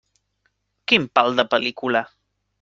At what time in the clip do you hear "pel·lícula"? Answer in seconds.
1.53-2.05